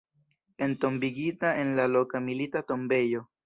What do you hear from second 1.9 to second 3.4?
loka Milita Tombejo.